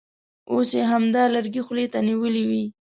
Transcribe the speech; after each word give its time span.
اوس 0.51 0.69
یې 0.77 0.83
همدا 0.91 1.23
لرګی 1.33 1.61
خولې 1.65 1.85
ته 1.93 1.99
نیولی 2.07 2.43
وي. 2.49 2.63